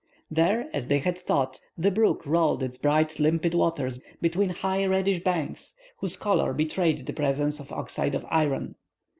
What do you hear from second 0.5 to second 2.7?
as they had thought, the brook rolled